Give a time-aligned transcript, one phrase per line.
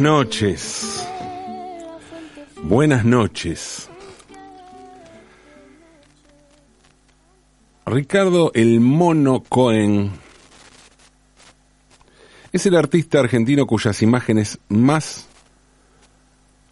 [0.00, 1.08] Buenas noches.
[2.62, 3.90] Buenas noches.
[7.84, 10.10] Ricardo el Mono Cohen
[12.50, 15.26] es el artista argentino cuyas imágenes más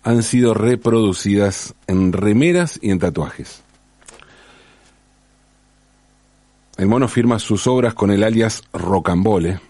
[0.05, 3.61] han sido reproducidas en remeras y en tatuajes.
[6.79, 9.68] El mono firma sus obras con el alias Rocambole.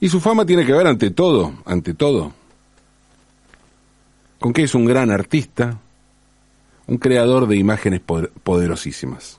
[0.00, 2.32] Y su fama tiene que ver ante todo, ante todo,
[4.38, 5.78] con que es un gran artista,
[6.86, 9.38] un creador de imágenes poderosísimas.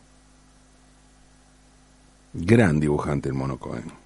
[2.34, 4.02] Gran dibujante el mono Cohen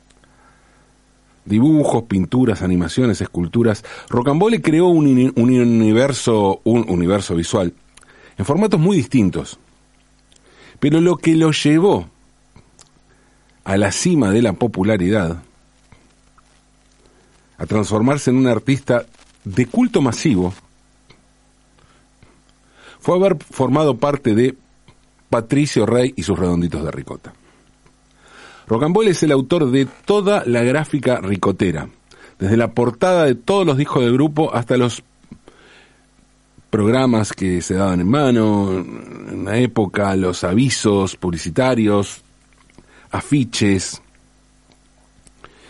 [1.45, 3.85] dibujos, pinturas, animaciones, esculturas.
[4.09, 7.73] Rocambole creó un, universo, un universo visual
[8.37, 9.59] en formatos muy distintos.
[10.79, 12.09] Pero lo que lo llevó
[13.63, 15.43] a la cima de la popularidad,
[17.57, 19.05] a transformarse en un artista
[19.43, 20.53] de culto masivo,
[22.99, 24.55] fue haber formado parte de
[25.29, 27.33] Patricio Rey y sus redonditos de ricota.
[28.67, 31.87] Rocambole es el autor de toda la gráfica ricotera,
[32.39, 35.03] desde la portada de todos los discos del grupo hasta los
[36.71, 42.21] programas que se daban en mano, en la época, los avisos publicitarios,
[43.11, 44.01] afiches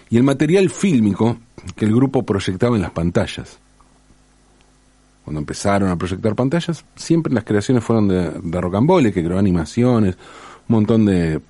[0.09, 1.37] y el material fílmico
[1.75, 3.59] que el grupo proyectaba en las pantallas.
[5.23, 10.15] Cuando empezaron a proyectar pantallas, siempre las creaciones fueron de, de Rocambole, que creó animaciones,
[10.67, 11.41] un montón de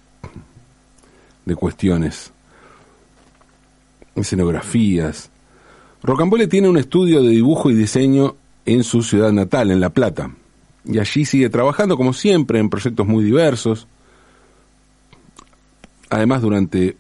[1.46, 2.32] de cuestiones,
[4.16, 5.30] escenografías.
[6.04, 10.32] Rocambole tiene un estudio de dibujo y diseño en su ciudad natal, en La Plata,
[10.84, 13.88] y allí sigue trabajando como siempre en proyectos muy diversos.
[16.10, 16.98] Además, durante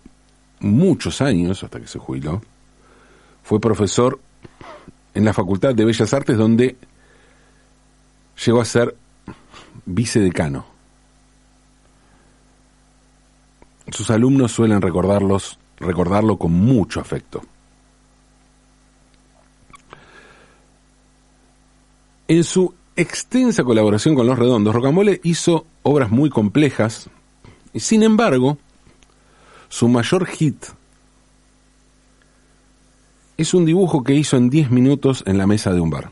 [0.59, 2.41] muchos años, hasta que se jubiló,
[3.45, 4.19] fue profesor
[5.13, 6.75] en la Facultad de Bellas Artes donde
[8.43, 8.95] llegó a ser
[9.85, 10.65] vicedecano.
[13.91, 17.43] Sus alumnos suelen recordarlos, recordarlo con mucho afecto.
[22.27, 27.11] En su extensa colaboración con Los Redondos, Rocamole hizo obras muy complejas
[27.73, 28.57] y sin embargo,
[29.69, 30.65] su mayor hit
[33.37, 36.11] es un dibujo que hizo en 10 minutos en la mesa de un bar.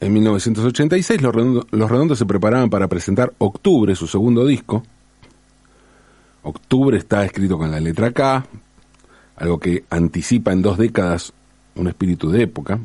[0.00, 1.34] En 1986 los
[1.90, 4.82] redondos, se preparaban para presentar Octubre, su segundo disco.
[6.42, 8.46] Octubre está escrito con la letra K,
[9.36, 11.32] algo que anticipa en dos décadas
[11.74, 12.78] un espíritu de época.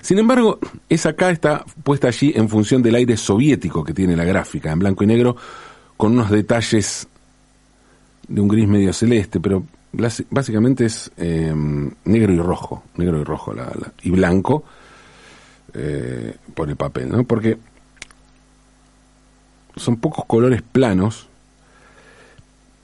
[0.00, 0.58] Sin embargo,
[0.88, 4.80] esa K está puesta allí en función del aire soviético que tiene la gráfica, en
[4.80, 5.36] blanco y negro,
[5.96, 7.08] con unos detalles
[8.28, 9.64] de un gris medio celeste, pero
[10.30, 11.54] básicamente es eh,
[12.04, 13.54] negro y rojo, negro y rojo
[14.02, 14.64] y blanco
[15.72, 17.24] eh, por el papel, ¿no?
[17.24, 17.58] Porque
[19.76, 21.28] son pocos colores planos.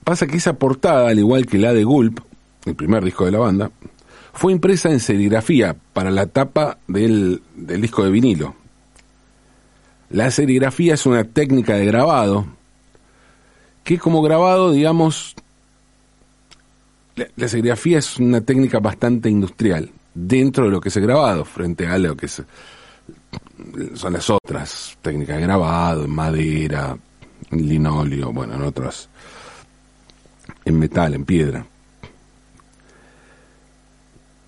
[0.03, 2.19] Pasa que esa portada, al igual que la de Gulp,
[2.65, 3.71] el primer disco de la banda,
[4.33, 8.55] fue impresa en serigrafía para la tapa del, del disco de vinilo.
[10.09, 12.45] La serigrafía es una técnica de grabado
[13.83, 15.35] que como grabado, digamos,
[17.15, 21.87] la, la, serigrafía es una técnica bastante industrial dentro de lo que es grabado frente
[21.87, 22.43] a lo que es
[23.95, 26.97] son las otras técnicas de grabado, en madera,
[27.49, 29.09] en linóleo, bueno, en otras,
[30.65, 31.65] en metal, en piedra.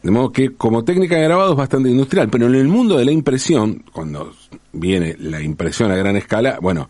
[0.01, 3.05] De modo que como técnica de grabado es bastante industrial, pero en el mundo de
[3.05, 4.33] la impresión, cuando
[4.73, 6.89] viene la impresión a gran escala, bueno,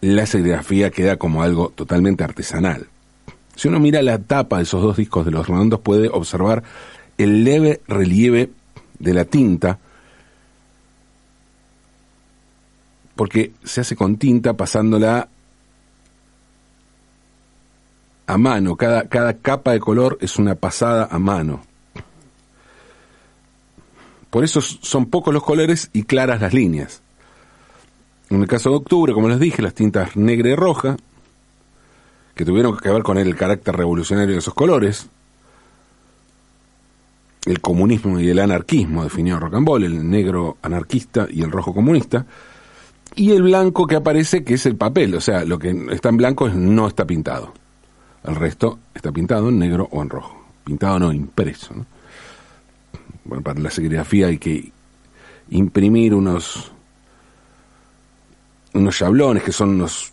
[0.00, 2.86] la serigrafía queda como algo totalmente artesanal.
[3.56, 6.62] Si uno mira la tapa de esos dos discos de los redondos puede observar
[7.18, 8.50] el leve relieve
[8.98, 9.78] de la tinta
[13.14, 15.28] porque se hace con tinta pasándola
[18.26, 21.62] a mano, cada, cada capa de color es una pasada a mano.
[24.30, 27.02] Por eso son pocos los colores y claras las líneas.
[28.30, 30.96] En el caso de octubre, como les dije, las tintas negra y roja,
[32.34, 35.08] que tuvieron que ver con el carácter revolucionario de esos colores,
[37.46, 42.26] el comunismo y el anarquismo, definió Rocambole, el negro anarquista y el rojo comunista,
[43.16, 46.16] y el blanco que aparece, que es el papel, o sea, lo que está en
[46.16, 47.52] blanco no está pintado.
[48.24, 50.44] El resto está pintado en negro o en rojo.
[50.64, 51.74] Pintado no, impreso.
[53.24, 54.72] Bueno, para la serigrafía hay que
[55.50, 56.72] imprimir unos
[58.72, 60.10] unos chablones que son unos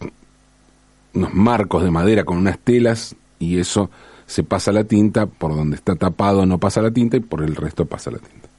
[1.14, 3.90] unos marcos de madera con unas telas y eso
[4.26, 7.56] se pasa la tinta, por donde está tapado no pasa la tinta y por el
[7.56, 8.50] resto pasa la tinta.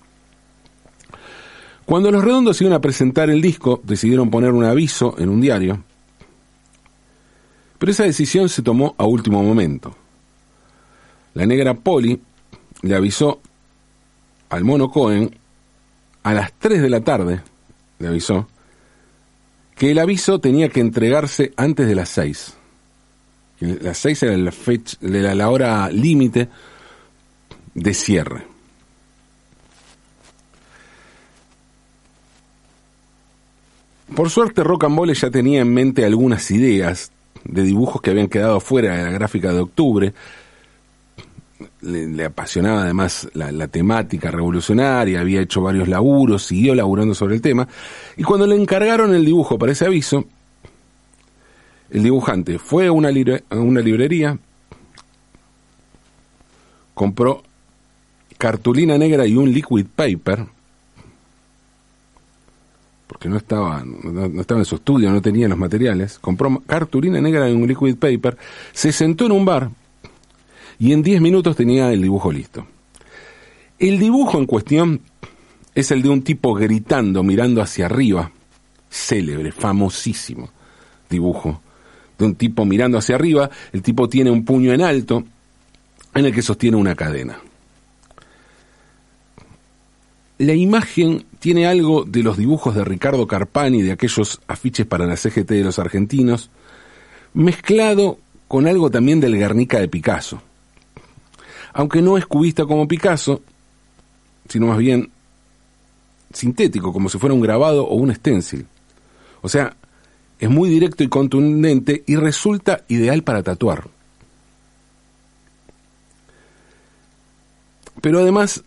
[1.84, 5.82] Cuando los redondos iban a presentar el disco, decidieron poner un aviso en un diario,
[7.78, 9.96] pero esa decisión se tomó a último momento.
[11.34, 12.20] La negra Polly
[12.82, 13.40] le avisó
[14.50, 15.34] al mono Cohen
[16.22, 17.40] a las 3 de la tarde,
[17.98, 18.46] le avisó,
[19.76, 22.54] que el aviso tenía que entregarse antes de las 6.
[23.60, 24.98] Las 6 era la, fecha,
[25.48, 26.48] hora límite
[27.74, 28.46] de cierre.
[34.14, 37.12] Por suerte, Rocambole ya tenía en mente algunas ideas
[37.44, 40.12] de dibujos que habían quedado fuera de la gráfica de octubre,
[41.80, 47.68] le, apasionaba además la, temática revolucionaria, había hecho varios laburos, siguió laburando sobre el tema,
[48.16, 50.24] y cuando le encargaron el dibujo para ese aviso,
[51.90, 54.38] el dibujante fue a una, librería,
[56.94, 57.42] compró
[58.38, 60.46] cartulina negra y un liquid paper,
[63.06, 67.48] porque no estaba, no, estaba en su estudio, no tenía los materiales, compró cartulina negra
[67.50, 68.38] y un liquid paper,
[68.72, 69.70] se sentó en un bar,
[70.82, 72.66] y en 10 minutos tenía el dibujo listo.
[73.78, 75.00] El dibujo en cuestión
[75.76, 78.32] es el de un tipo gritando, mirando hacia arriba,
[78.90, 80.50] célebre, famosísimo
[81.08, 81.60] dibujo,
[82.18, 85.22] de un tipo mirando hacia arriba, el tipo tiene un puño en alto
[86.14, 87.38] en el que sostiene una cadena.
[90.38, 95.16] La imagen tiene algo de los dibujos de Ricardo Carpani, de aquellos afiches para la
[95.16, 96.50] CGT de los argentinos,
[97.34, 98.18] mezclado
[98.48, 100.42] con algo también del Guernica de Picasso
[101.72, 103.42] aunque no es cubista como Picasso,
[104.48, 105.10] sino más bien
[106.32, 108.66] sintético, como si fuera un grabado o un stencil.
[109.40, 109.76] O sea,
[110.38, 113.88] es muy directo y contundente y resulta ideal para tatuar.
[118.00, 118.64] Pero además,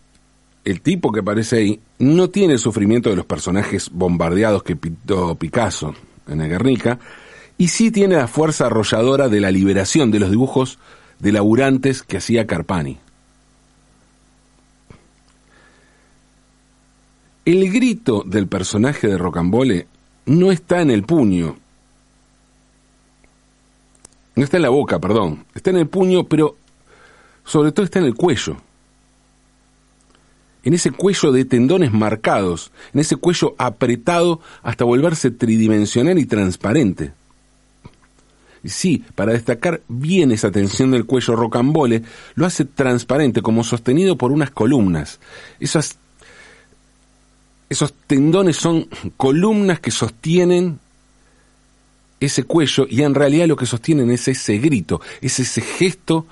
[0.64, 5.36] el tipo que aparece ahí no tiene el sufrimiento de los personajes bombardeados que pintó
[5.36, 5.94] Picasso
[6.28, 7.00] en el Guernica,
[7.58, 10.78] y sí tiene la fuerza arrolladora de la liberación de los dibujos
[11.20, 13.00] de laburantes que hacía Carpani.
[17.46, 19.88] El grito del personaje de Rocambole
[20.26, 21.58] no está en el puño.
[24.36, 25.46] No está en la boca, perdón.
[25.54, 26.58] Está en el puño, pero
[27.46, 28.58] sobre todo está en el cuello.
[30.64, 37.14] En ese cuello de tendones marcados, en ese cuello apretado hasta volverse tridimensional y transparente.
[38.66, 42.02] Sí, para destacar bien esa tensión del cuello rocambole,
[42.34, 45.20] lo hace transparente, como sostenido por unas columnas.
[45.60, 45.98] Esas,
[47.70, 50.80] esos tendones son columnas que sostienen
[52.20, 56.26] ese cuello y en realidad lo que sostienen es ese grito, es ese gesto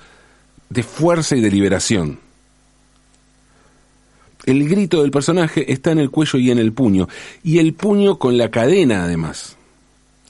[0.70, 2.20] de fuerza y de liberación.
[4.46, 7.08] El grito del personaje está en el cuello y en el puño,
[7.44, 9.58] y el puño con la cadena además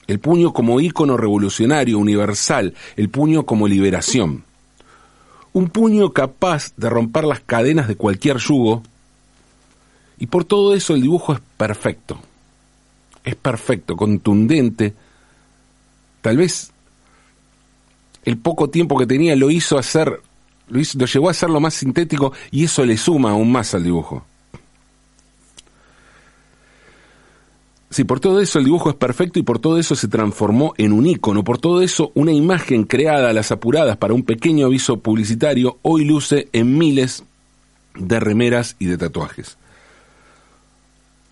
[0.06, 4.44] el puño como ícono revolucionario, universal, el puño como liberación.
[5.52, 8.82] Un puño capaz de romper las cadenas de cualquier yugo,
[10.18, 12.18] y por todo eso el dibujo es perfecto.
[13.24, 14.94] Es perfecto, contundente.
[16.20, 16.70] Tal vez
[18.24, 20.20] el poco tiempo que tenía lo hizo hacer,
[20.68, 23.84] lo, lo llevó a hacer lo más sintético y eso le suma aún más al
[23.84, 24.24] dibujo.
[27.94, 30.92] Sí, por todo eso el dibujo es perfecto y por todo eso se transformó en
[30.92, 34.98] un ícono, por todo eso una imagen creada a las apuradas para un pequeño aviso
[34.98, 37.22] publicitario hoy luce en miles
[37.94, 39.58] de remeras y de tatuajes.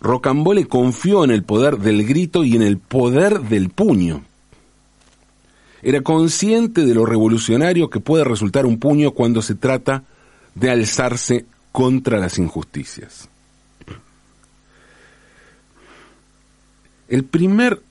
[0.00, 4.22] Rocambole confió en el poder del grito y en el poder del puño.
[5.82, 10.04] Era consciente de lo revolucionario que puede resultar un puño cuando se trata
[10.54, 13.31] de alzarse contra las injusticias.
[17.08, 17.82] El primer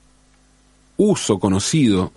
[0.96, 2.12] uso conocido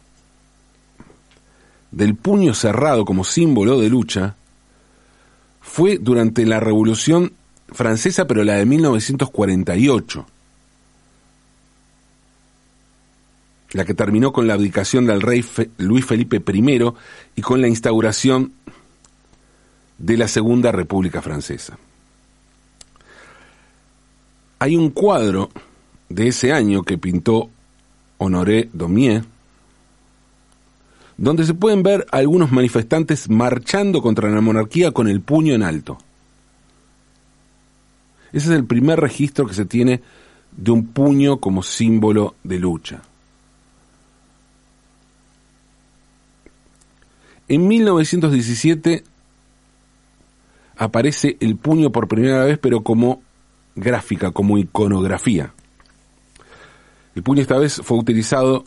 [1.91, 4.35] del puño cerrado como símbolo de lucha
[5.61, 7.33] fue durante la Revolución
[7.69, 10.25] Francesa, pero la de 1948,
[13.71, 15.43] la que terminó con la abdicación del rey
[15.77, 16.93] Luis Felipe I
[17.35, 18.53] y con la instauración
[19.97, 21.77] de la Segunda República Francesa.
[24.59, 25.49] Hay un cuadro
[26.09, 27.49] de ese año que pintó
[28.17, 29.23] Honoré Daumier,
[31.17, 35.97] donde se pueden ver algunos manifestantes marchando contra la monarquía con el puño en alto.
[38.33, 40.01] Ese es el primer registro que se tiene
[40.55, 43.01] de un puño como símbolo de lucha.
[47.47, 49.03] En 1917
[50.77, 53.21] aparece el puño por primera vez, pero como
[53.75, 55.54] gráfica, como iconografía.
[57.15, 58.65] El puño esta vez fue utilizado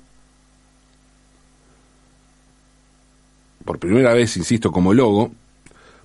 [3.64, 5.31] por primera vez, insisto, como logo,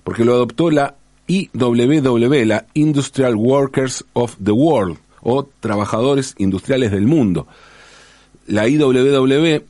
[0.04, 0.96] porque lo adoptó la
[1.26, 7.46] IWW, la Industrial Workers of the World, o Trabajadores Industriales del Mundo.
[8.46, 9.64] La IWW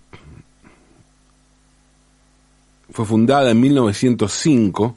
[2.90, 4.96] fue fundada en 1905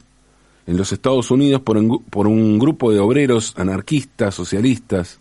[0.66, 5.20] en los Estados Unidos por un, por un grupo de obreros anarquistas, socialistas,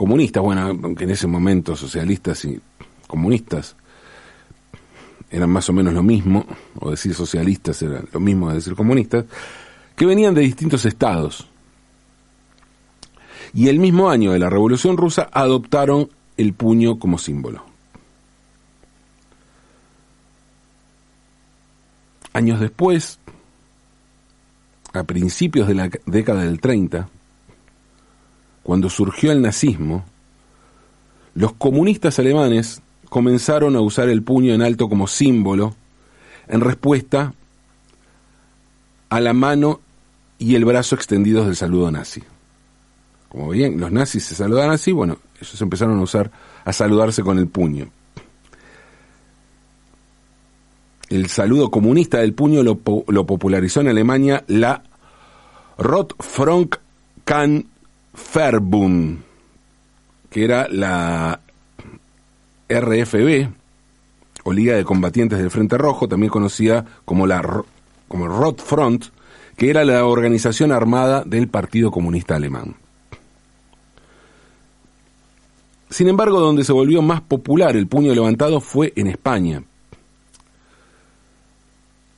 [0.00, 2.58] comunistas, bueno, aunque en ese momento socialistas y
[3.06, 3.76] comunistas
[5.30, 9.26] eran más o menos lo mismo, o decir socialistas era lo mismo de decir comunistas,
[9.94, 11.46] que venían de distintos estados.
[13.52, 17.62] Y el mismo año de la Revolución Rusa adoptaron el puño como símbolo.
[22.32, 23.18] Años después,
[24.94, 27.06] a principios de la década del 30,
[28.62, 30.04] cuando surgió el nazismo,
[31.34, 35.74] los comunistas alemanes comenzaron a usar el puño en alto como símbolo
[36.48, 37.34] en respuesta
[39.08, 39.80] a la mano
[40.38, 42.22] y el brazo extendidos del saludo nazi.
[43.28, 46.30] Como veían, los nazis se saludaban así, bueno, ellos empezaron a usar,
[46.64, 47.88] a saludarse con el puño.
[51.08, 54.84] El saludo comunista del puño lo, popularizó en Alemania la
[55.76, 56.76] Rotfront
[57.24, 57.66] Kann
[58.34, 59.20] Verbund,
[60.30, 61.40] que era la
[62.68, 63.48] RFB,
[64.44, 67.64] o Liga de Combatientes del Frente Rojo, también conocida como la
[68.08, 69.06] como Rotfront,
[69.56, 72.74] que era la organización armada del Partido Comunista Alemán.
[75.90, 79.62] Sin embargo, donde se volvió más popular el puño levantado fue en España.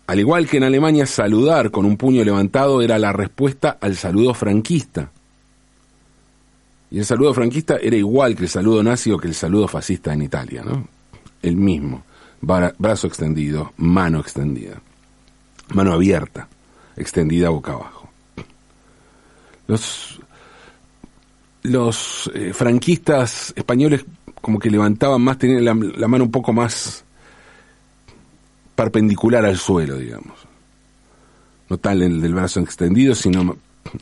[0.07, 4.35] Al igual que en Alemania, saludar con un puño levantado era la respuesta al saludo
[4.35, 5.11] franquista.
[6.93, 10.13] Y el saludo franquista era igual que el saludo nazi o que el saludo fascista
[10.13, 10.87] en Italia, ¿no?
[11.41, 12.05] El mismo.
[12.43, 14.79] brazo extendido, mano extendida.
[15.73, 16.49] Mano abierta,
[16.95, 18.11] extendida boca abajo.
[21.63, 24.05] Los, eh, franquistas españoles
[24.43, 27.05] como que levantaban más, tenían la, mano un poco más
[28.75, 30.37] perpendicular al suelo, digamos.
[31.71, 33.57] No tal el del brazo extendido, sino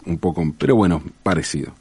[0.06, 1.72] un poco, pero bueno, parecido.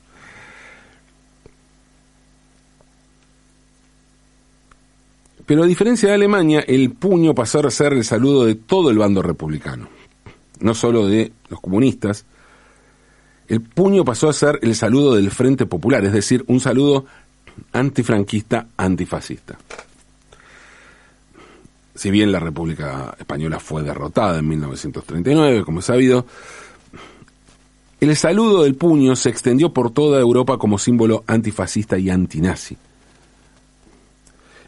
[5.50, 9.00] Pero a diferencia de Alemania, el puño pasó a ser el saludo de todo el
[9.00, 9.90] bando republicano,
[10.60, 12.24] no solo de los comunistas.
[13.48, 17.06] El puño pasó a ser el saludo del Frente Popular, es decir, un saludo
[17.74, 19.58] antifranquista, antifascista.
[21.96, 26.28] Si bien la República Española fue derrotada en 1939, como es sabido,
[28.00, 32.78] el saludo del puño se extendió por toda Europa como símbolo antifascista y antinazi.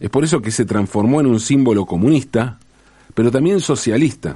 [0.01, 2.57] Es por eso que se transformó en un símbolo comunista,
[3.13, 4.35] pero también socialista.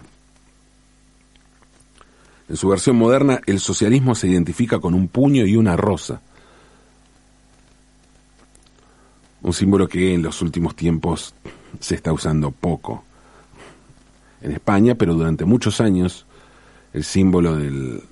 [2.47, 6.21] En su versión moderna, el socialismo se identifica con un puño y una rosa.
[9.41, 11.33] Un símbolo que en los últimos tiempos
[11.79, 13.03] se está usando poco
[14.41, 16.27] en España, pero durante muchos años
[16.93, 18.03] el símbolo del,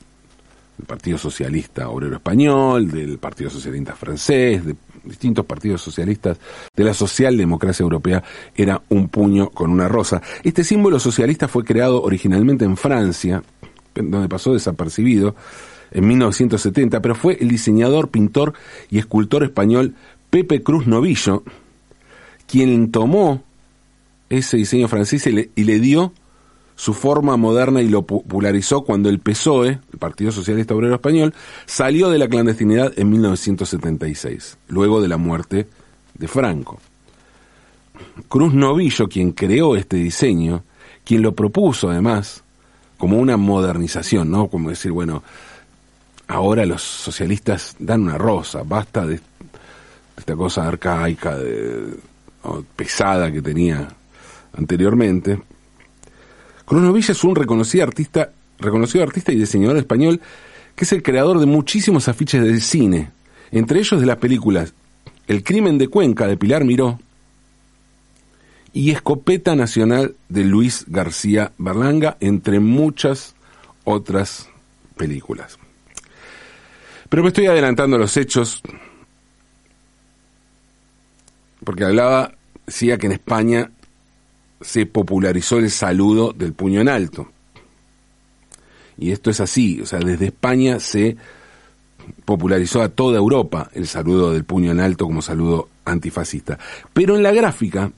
[0.87, 6.37] Partido Socialista Obrero Español, del Partido Socialista Francés, de distintos partidos socialistas
[6.75, 8.23] de la socialdemocracia europea
[8.55, 10.21] era un puño con una rosa.
[10.43, 13.43] Este símbolo socialista fue creado originalmente en Francia,
[13.95, 15.35] donde pasó desapercibido
[15.91, 18.53] en 1970, pero fue el diseñador, pintor
[18.89, 19.95] y escultor español
[20.29, 21.43] Pepe Cruz Novillo
[22.47, 23.43] quien tomó
[24.29, 26.13] ese diseño francés y le, y le dio
[26.75, 31.33] su forma moderna y lo popularizó cuando el PSOE, Partido Socialista Obrero Español,
[31.65, 35.65] salió de la clandestinidad en 1976, luego de la muerte
[36.15, 36.81] de Franco.
[38.27, 40.65] Cruz Novillo, quien creó este diseño,
[41.05, 42.43] quien lo propuso además
[42.97, 44.49] como una modernización, ¿no?
[44.49, 45.23] Como decir, bueno,
[46.27, 49.21] ahora los socialistas dan una rosa, basta de
[50.17, 51.95] esta cosa arcaica, de,
[52.75, 53.87] pesada que tenía
[54.57, 55.41] anteriormente.
[56.65, 60.21] Cronovilla es un reconocido artista, reconocido artista y diseñador español
[60.75, 63.11] que es el creador de muchísimos afiches del cine,
[63.51, 64.73] entre ellos de las películas
[65.27, 66.99] El crimen de Cuenca de Pilar Miró
[68.73, 73.35] y Escopeta Nacional de Luis García Berlanga, entre muchas
[73.83, 74.49] otras
[74.97, 75.59] películas.
[77.07, 78.63] Pero me estoy adelantando los hechos,
[81.63, 82.33] porque hablaba,
[82.65, 83.69] decía que en España
[84.61, 87.31] se popularizó el saludo del puño en alto.
[88.97, 91.17] Y esto es así, o sea, desde España se
[92.25, 96.59] popularizó a toda Europa el saludo del puño en alto como saludo antifascista.
[96.93, 97.91] Pero en la gráfica,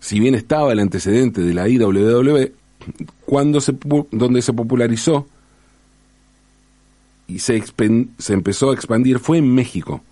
[0.00, 2.52] si bien estaba el antecedente de la IWW,
[3.24, 3.74] cuando se,
[4.10, 5.26] donde se popularizó
[7.26, 7.62] y se,
[8.18, 10.02] se empezó a expandir fue en México.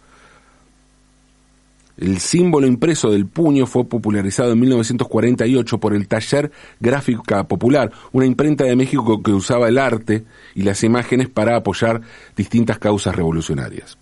[1.97, 8.27] El símbolo impreso del puño fue popularizado en 1948 por el Taller Gráfica Popular, una
[8.27, 12.01] imprenta de México que usaba el arte y las imágenes para apoyar
[12.35, 13.99] distintas causas revolucionarias.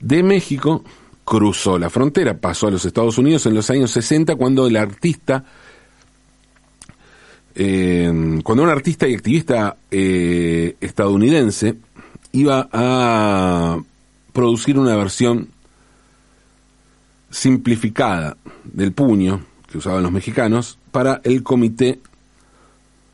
[0.00, 0.84] De México
[1.24, 5.44] cruzó la frontera, pasó a los Estados Unidos en los años 60 cuando el artista,
[7.54, 11.76] eh, cuando un artista y activista eh, estadounidense
[12.32, 13.78] iba a
[14.32, 15.53] producir una versión
[17.34, 21.98] simplificada del puño que usaban los mexicanos para el Comité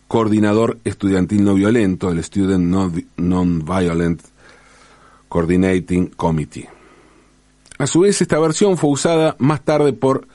[0.09, 4.21] Coordinador Estudiantil No Violento, el Student Non-Violent
[5.29, 6.69] Coordinating Committee.
[7.79, 10.29] A su vez, esta versión fue usada más tarde por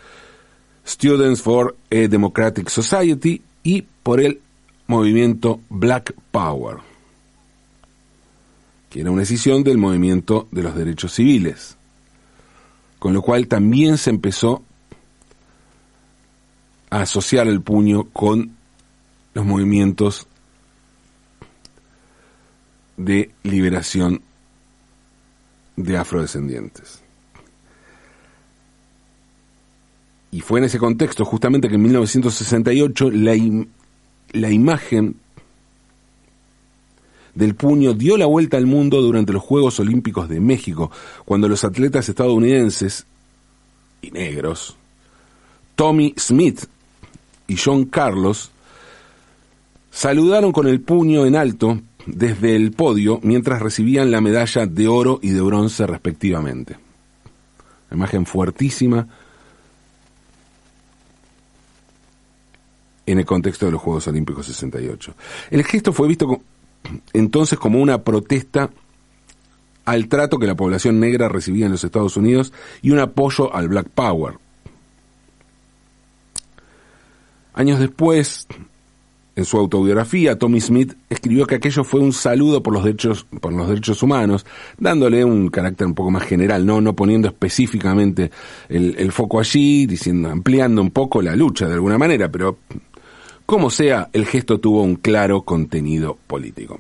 [0.88, 4.40] Students for a Democratic Society y por el
[4.88, 6.78] movimiento Black Power,
[8.90, 11.78] que era una escisión del movimiento de los derechos civiles
[13.06, 14.64] con lo cual también se empezó
[16.90, 18.56] a asociar el puño con
[19.36, 20.26] los movimientos
[22.98, 24.24] de liberación
[25.76, 27.04] de afrodescendientes.
[30.32, 33.36] Y fue en ese contexto justamente que en 1968 la,
[34.32, 35.18] la imagen
[37.36, 40.90] del puño dio la vuelta al mundo durante los Juegos Olímpicos de México,
[41.26, 43.06] cuando los atletas estadounidenses
[44.02, 44.76] y negros,
[45.76, 46.66] Tommy Smith
[47.48, 48.52] y John Carlos,
[49.92, 55.20] saludaron con el puño en alto desde el podio mientras recibían la medalla de oro
[55.22, 56.78] y de bronce respectivamente.
[57.92, 59.08] imagen fuertísima
[63.06, 65.14] en el contexto de los Juegos Olímpicos 68.
[65.52, 66.42] El gesto fue visto
[67.14, 68.70] entonces como una protesta
[69.86, 73.68] al trato que la población negra recibía en los Estados Unidos y un apoyo al
[73.68, 74.36] Black Power.
[77.54, 78.48] Años después,
[79.36, 83.54] en su autobiografía, Tommy Smith escribió que aquello fue un saludo por los derechos, por
[83.54, 84.46] los derechos humanos,
[84.78, 88.32] dándole un carácter un poco más general, no, no poniendo específicamente
[88.68, 92.58] el, el foco allí, diciendo, ampliando un poco la lucha de alguna manera, pero
[93.46, 96.80] como sea, el gesto tuvo un claro contenido político.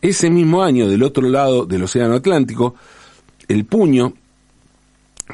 [0.00, 2.74] Ese mismo año, del otro lado del Océano Atlántico,
[3.48, 4.14] el puño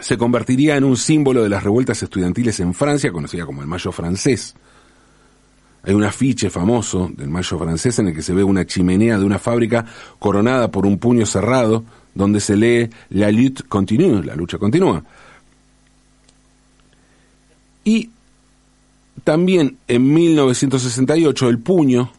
[0.00, 3.92] se convertiría en un símbolo de las revueltas estudiantiles en Francia, conocida como el Mayo
[3.92, 4.54] francés.
[5.82, 9.24] Hay un afiche famoso del Mayo francés en el que se ve una chimenea de
[9.24, 9.84] una fábrica
[10.18, 15.04] coronada por un puño cerrado, donde se lee La lutte continue, la lucha continúa.
[17.84, 18.10] Y
[19.22, 22.10] también en 1968 el puño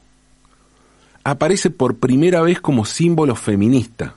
[1.24, 4.16] aparece por primera vez como símbolo feminista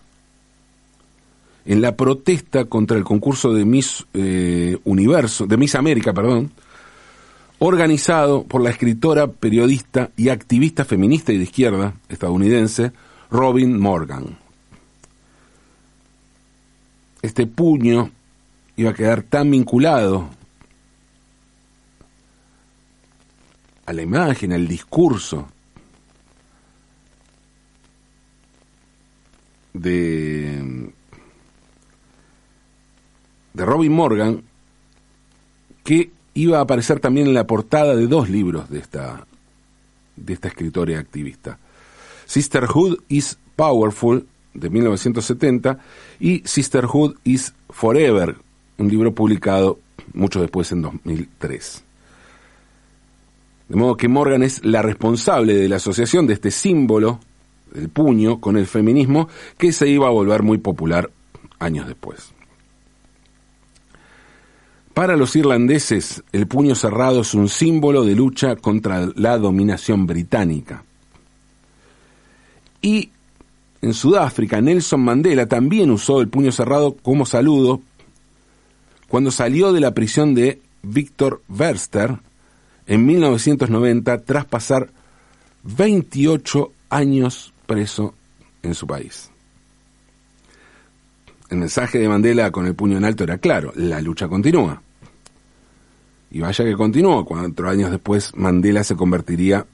[1.64, 6.50] en la protesta contra el concurso de Miss eh, Universo, de Miss América, perdón,
[7.58, 12.92] organizado por la escritora, periodista y activista feminista y de izquierda estadounidense
[13.30, 14.38] Robin Morgan.
[17.20, 18.10] Este puño
[18.76, 20.30] iba a quedar tan vinculado
[23.88, 25.48] a la imagen, al discurso
[29.72, 30.92] de,
[33.54, 34.42] de Robin Morgan,
[35.82, 39.26] que iba a aparecer también en la portada de dos libros de esta,
[40.16, 41.58] de esta escritora activista.
[42.26, 45.78] Sisterhood is Powerful, de 1970,
[46.20, 48.36] y Sisterhood is Forever,
[48.76, 49.78] un libro publicado
[50.12, 51.87] mucho después en 2003.
[53.68, 57.20] De modo que Morgan es la responsable de la asociación de este símbolo,
[57.74, 59.28] el puño, con el feminismo,
[59.58, 61.10] que se iba a volver muy popular
[61.58, 62.32] años después.
[64.94, 70.82] Para los irlandeses, el puño cerrado es un símbolo de lucha contra la dominación británica.
[72.80, 73.10] Y
[73.80, 77.80] en Sudáfrica, Nelson Mandela también usó el puño cerrado como saludo
[79.08, 82.18] cuando salió de la prisión de Victor Verster
[82.88, 84.90] en 1990 tras pasar
[85.62, 88.14] 28 años preso
[88.62, 89.30] en su país.
[91.50, 94.82] El mensaje de Mandela con el puño en alto era claro, la lucha continúa.
[96.30, 99.66] Y vaya que continuó, cuatro años después Mandela se convertiría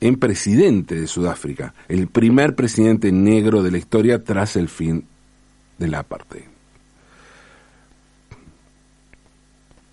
[0.00, 5.06] en presidente de Sudáfrica, el primer presidente negro de la historia tras el fin
[5.78, 6.53] del apartheid.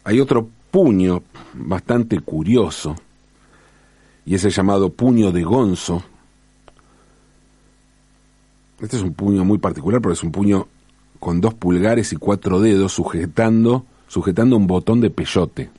[0.04, 2.96] Hay otro puño bastante curioso,
[4.26, 6.04] y es el llamado puño de Gonzo.
[8.80, 10.68] Este es un puño muy particular porque es un puño
[11.20, 15.70] con dos pulgares y cuatro dedos sujetando, sujetando un botón de peyote.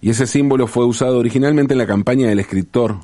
[0.00, 2.96] Y ese símbolo fue usado originalmente en la campaña del escritor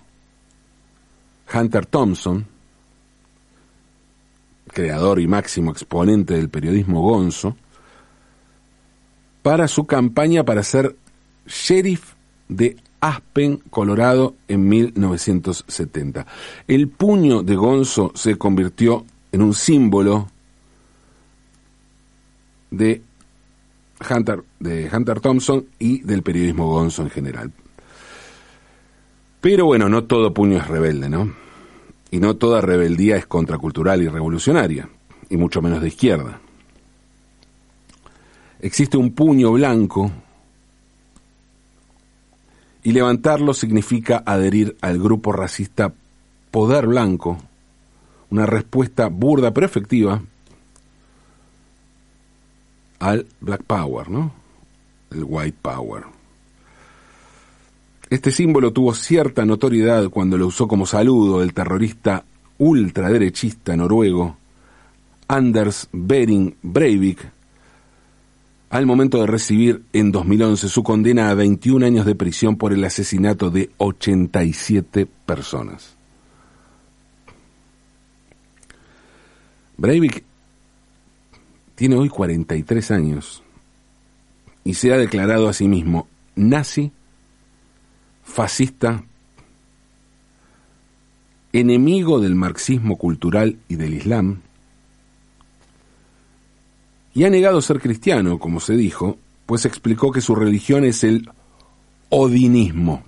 [1.53, 2.47] Hunter Thompson,
[4.69, 7.57] creador y máximo exponente del periodismo gonzo,
[9.45, 10.97] para su campaña para ser
[11.47, 12.15] sheriff
[12.49, 16.27] de Aspen, Colorado, en 1970.
[16.67, 20.29] El puño de Gonzo se convirtió en un símbolo
[22.71, 23.03] de
[24.11, 27.53] Hunter, de Hunter Thompson y del periodismo gonzo en general.
[29.43, 31.31] Pero bueno, no todo puño es rebelde, ¿no?
[32.11, 34.89] Y no toda rebeldía es contracultural y revolucionaria,
[35.29, 36.41] y mucho menos de izquierda.
[38.65, 40.11] Existe un puño blanco
[42.83, 45.93] y levantarlo significa adherir al grupo racista
[46.51, 47.37] Poder Blanco,
[48.31, 50.23] una respuesta burda pero efectiva
[53.01, 54.33] al Black Power, ¿no?
[55.11, 56.05] El White Power.
[58.09, 62.25] Este símbolo tuvo cierta notoriedad cuando lo usó como saludo el terrorista
[62.57, 64.39] ultraderechista noruego
[65.29, 67.35] Anders Behring Breivik
[68.75, 72.83] al momento de recibir en 2011 su condena a 21 años de prisión por el
[72.83, 75.95] asesinato de 87 personas.
[79.77, 80.25] Breivik
[81.77, 83.45] tiene hoy 43 años
[84.65, 86.91] y se ha declarado a sí mismo nazi,
[88.25, 89.05] fascista,
[91.53, 94.41] enemigo del marxismo cultural y del Islam,
[97.15, 101.31] y ha negado ser cristiano, como se dijo, pues explicó que su religión es el
[102.11, 103.05] odinismo.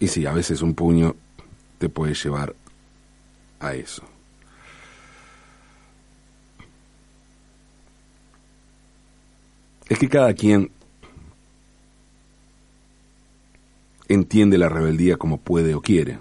[0.00, 1.14] Y sí, a veces un puño
[1.78, 2.54] te puede llevar
[3.60, 4.02] a eso.
[9.92, 10.70] es que cada quien
[14.08, 16.18] entiende la rebeldía como puede o quiere.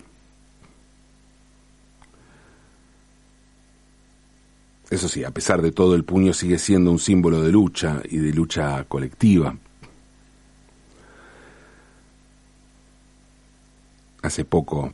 [4.92, 8.18] Eso sí, a pesar de todo, el puño sigue siendo un símbolo de lucha y
[8.18, 9.56] de lucha colectiva.
[14.22, 14.94] Hace poco,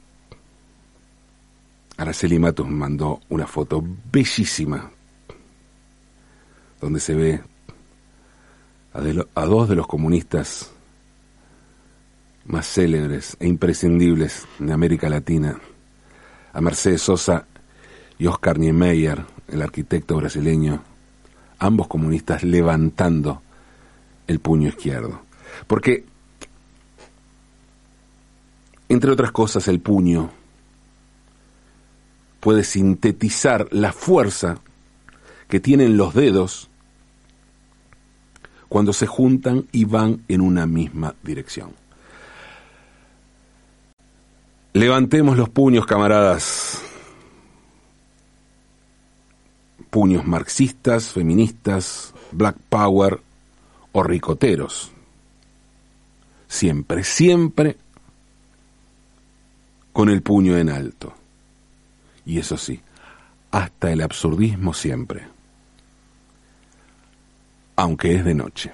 [1.97, 4.91] Araceli Matos mandó una foto bellísima
[6.79, 7.41] donde se ve
[8.93, 10.69] a, dos de los comunistas
[12.45, 15.59] más célebres e imprescindibles de América Latina,
[16.53, 17.47] a Mercedes Sosa
[18.19, 20.81] y Oscar Niemeyer, el arquitecto brasileño,
[21.59, 23.41] ambos comunistas levantando
[24.27, 25.21] el puño izquierdo.
[25.67, 26.05] Porque,
[28.89, 30.31] entre otras cosas, el puño
[32.39, 34.59] puede sintetizar la fuerza
[35.47, 36.69] que tienen los dedos
[38.69, 41.71] cuando se juntan y van en una misma dirección.
[44.73, 46.86] Levantemos los puños, camaradas.
[49.89, 53.19] Puños marxistas, feministas, black power
[53.91, 54.91] o ricoteros.
[56.47, 57.77] Siempre, siempre
[59.93, 61.13] con el puño en alto.
[62.25, 62.81] Y eso sí,
[63.51, 65.37] hasta el absurdismo siempre
[67.77, 68.73] aunque es de noche.